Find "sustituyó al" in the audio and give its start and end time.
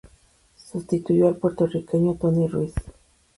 0.55-1.37